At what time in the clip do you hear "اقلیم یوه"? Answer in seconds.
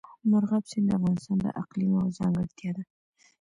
1.61-2.13